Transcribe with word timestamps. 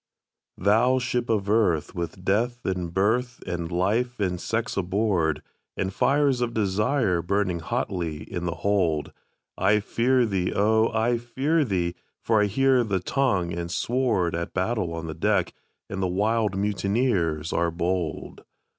"Thou 0.57 0.97
Ship 0.97 1.29
of 1.29 1.47
Earth, 1.47 1.93
with 1.93 2.25
Death, 2.25 2.65
and 2.65 2.91
Birth, 2.91 3.39
and 3.45 3.71
Life, 3.71 4.19
and 4.19 4.41
Sex 4.41 4.75
aboard, 4.75 5.43
And 5.77 5.93
fires 5.93 6.41
of 6.41 6.55
Desires 6.55 7.23
burning 7.23 7.59
hotly 7.59 8.23
in 8.23 8.47
the 8.47 8.55
hold, 8.65 9.13
I 9.59 9.79
fear 9.79 10.25
thee, 10.25 10.53
O! 10.55 10.87
I 10.91 11.19
fear 11.19 11.63
thee, 11.63 11.93
for 12.19 12.41
I 12.41 12.45
hear 12.47 12.83
the 12.83 12.99
tongue 12.99 13.53
and 13.53 13.69
sword 13.69 14.33
At 14.33 14.55
battle 14.55 14.91
on 14.95 15.05
the 15.05 15.13
deck, 15.13 15.53
and 15.87 16.01
the 16.01 16.07
wild 16.07 16.57
mutineers 16.57 17.53
are 17.53 17.69
bold! 17.69 18.43